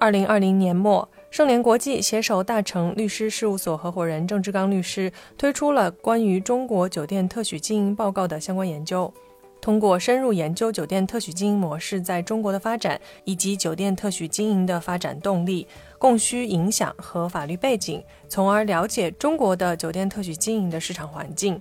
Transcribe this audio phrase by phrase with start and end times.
[0.00, 9.12] 二零二零年末，盛联国际携手大成律师事务所合伙人郑志刚律师推出了关于中国酒店特许经营报告的相关研究。
[9.60, 15.68] 通过深入研究酒店特许经营模式在中国的发展，以及酒店特许经营的发展动力、
[15.98, 21.60] 供需影响和法律背景，从而了解中国的酒店特许经营的市场环境。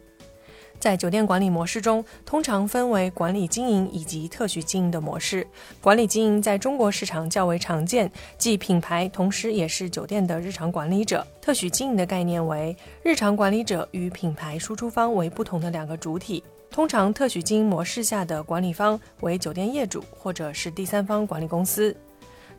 [0.79, 5.45] 在酒店管理模式中，通常分为管理经营以及特许经营的模式。
[5.81, 11.25] 管理经营在中国市场较为常见，即品牌同时也是酒店的日常管理者。
[11.41, 16.43] 特许经营的概念为日常管理者与品牌输出方为不同的两个主体。
[16.71, 21.95] 通常，特许经营模式下的管理方为酒店业主或者是第三方管理公司。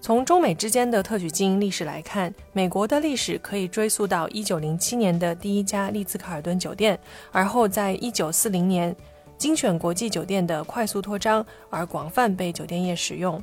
[0.03, 6.99] 从中美之间的特许经营历史来看，美国的历史可以追溯到一九零七年的第一家丽兹卡尔顿酒店，
[7.31, 8.97] 而后在一九四零年，
[9.37, 13.41] 精选国际酒店的快速扩张而广泛被酒店业使用。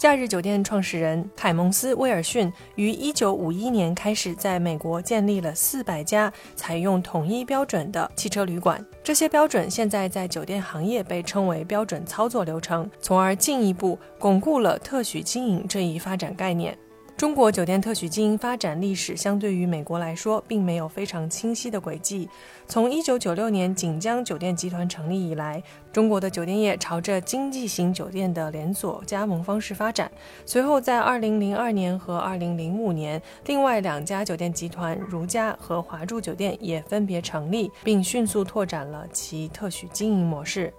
[0.00, 8.82] 假日酒店创始人凯蒙斯·威尔逊于1951年开始在美国建立了400家采用统一标准的汽车旅馆。
[9.04, 16.74] 这些标准现在在酒店行业被称为标准操作流程，从而进一步巩固了特许经营这一发展概念。
[17.20, 22.26] 中国酒店特许经营发展历史相对于美国来说，并没有非常清晰的轨迹。
[22.66, 25.62] 从1996年锦江酒店集团成立以来，
[25.92, 30.10] 中国的酒店业朝着经济型酒店的连锁加盟方式发展。
[30.46, 40.72] 随后，在2002年和2005年，另外两家酒店集团如家和华住酒店也分别成立，并迅速拓展了其特许经营模式。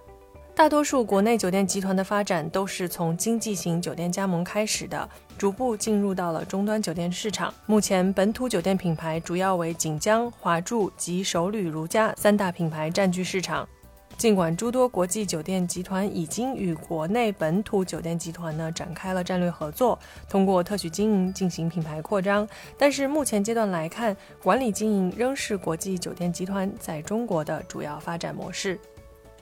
[0.54, 5.08] 大多数国内酒店集团的发展都是从经济型酒店加盟开始的，
[5.38, 7.52] 逐步进入到了终端酒店市场。
[7.64, 13.66] 目前，本土酒店品牌主要为锦江、华住及首旅如家三大品牌占据市场。
[14.18, 28.78] 尽管诸多国际酒店集团已经与国内本土酒店集团呢展开了战略合作，通过特许经营进行品牌扩张，但是目前阶段来看，管理经营仍是国际酒店集团在中国的主要发展模式。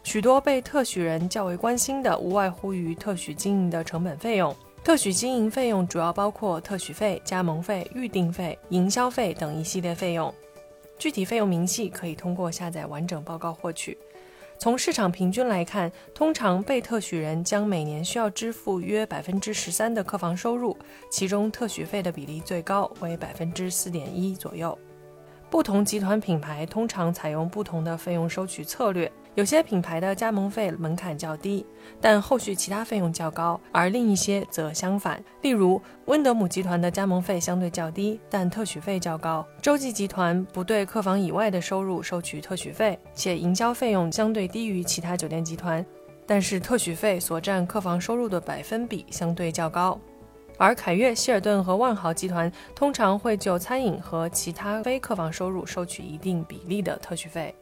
[0.02, 4.54] 许多被特许人较为关心的，无外乎于特许经营的成本费用。
[4.82, 10.32] 特许经营费用主要包括特许费、加盟费、预订费、营销费等一系列费用。
[10.98, 13.96] 具体费用明细可以通过下载完整报告获取。
[14.58, 20.76] 从市场平均来看，通常被特许人将每年需要支付约百分之十三的客房收入，
[21.10, 24.76] 其中特许费的比例最高为百分之四点一左右。
[25.48, 29.10] 不同集团品牌通常采用不同的费用收取策略。
[29.40, 31.64] 有些品牌的加盟费门槛较低，
[31.98, 35.24] 但后续其他费用较高；而另一些则相反。
[35.40, 45.82] 例如，温德姆集团的加盟费相对较低，但特许费较高；洲际集团不对客房以外的收入收取特许费，且营销费用相对低于其他酒店集团，
[46.26, 49.98] 但是特许费所占客房收入的百分比相对较高。
[50.58, 57.54] 而凯悦、希尔顿和万豪集团通常会就餐饮和其他非客房收入收取一定比例的特许费。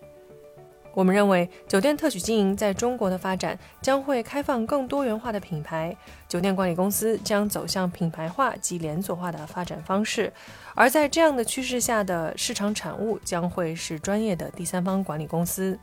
[0.98, 10.32] 我们认为，酒店特许经营在中国的发展将会开放更多元化的品牌，酒店管理公司将走向品牌化及连锁化的发展方式。
[10.74, 15.78] 而在这样的趋势下的市场产物将会是专业的第三方管理公司。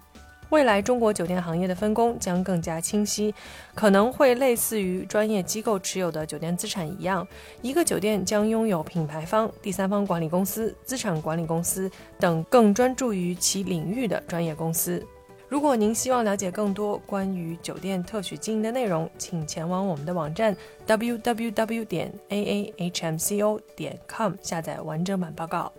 [0.49, 3.33] 未来中国酒店行业的分工将更加清晰，
[3.73, 7.27] 可能会类似于专业机构持有的酒店资产一样，
[7.61, 11.89] 一个酒店将拥有品牌方、第三方管理公司、资产管理公司
[12.19, 15.05] 等更专注于其领域的专业公司。
[15.47, 20.55] 如果您希望了解更多关于酒店特许经营的内容，请前往我们的网站
[20.87, 25.71] www 点 aahmco 点 com 下载完整版报告。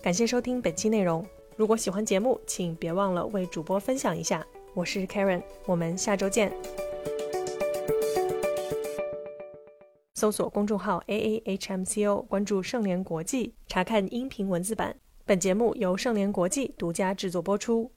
[0.00, 1.26] 感谢收听本期内容。
[1.56, 4.46] 如果喜欢节目，请别忘了为主播分享一下。
[4.74, 6.52] 我是 Karen，我们下周见。
[10.16, 14.94] 搜索公众号 aahmco，关注盛联国际，查看音频文字版。
[15.24, 17.90] 本节目由盛联国际独家制作播出。